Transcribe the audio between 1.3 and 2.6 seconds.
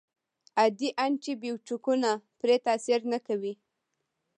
بیوټیکونه پرې